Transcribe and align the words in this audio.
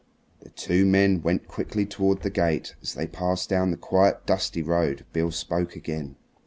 The 0.39 0.49
two 0.49 0.83
men 0.87 1.21
went 1.21 1.47
quickly 1.47 1.85
towards 1.85 2.21
the 2.23 2.31
gate. 2.31 2.73
As 2.81 2.95
they 2.95 3.05
passed 3.05 3.49
down 3.49 3.69
the 3.69 3.77
quiet, 3.77 4.25
dusty 4.25 4.63
road 4.63 5.05
Beale 5.13 5.29
spoke 5.29 5.75
again. 5.75 6.15